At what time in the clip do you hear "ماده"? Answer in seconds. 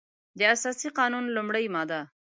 1.75-2.01